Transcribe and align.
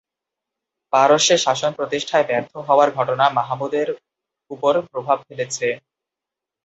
পারস্যে 0.93 1.35
শাসন 1.37 1.71
প্রতিষ্ঠায় 1.79 2.27
ব্যর্থ 2.29 2.53
হওয়ার 2.67 2.89
ঘটনা 2.97 3.25
মাহমুদের 3.37 3.87
উপর 4.51 4.73
প্রভাব 4.91 5.17
ফেলেছে। 5.27 5.67